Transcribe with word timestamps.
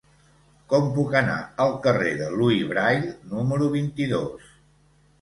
Com 0.71 0.87
puc 0.95 1.13
anar 1.19 1.35
al 1.67 1.75
carrer 1.85 2.15
de 2.23 2.31
Louis 2.41 2.67
Braille 2.75 3.15
número 3.37 3.73
vint-i-dos? 3.79 4.53